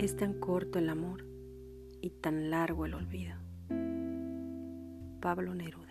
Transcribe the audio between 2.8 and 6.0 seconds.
el olvido. Pablo Neruda